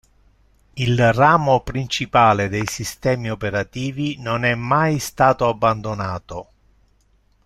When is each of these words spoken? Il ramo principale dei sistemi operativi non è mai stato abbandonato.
Il 0.73 1.13
ramo 1.13 1.59
principale 1.61 2.49
dei 2.49 2.65
sistemi 2.65 3.29
operativi 3.29 4.19
non 4.19 4.43
è 4.45 4.55
mai 4.55 4.97
stato 4.97 5.47
abbandonato. 5.47 6.49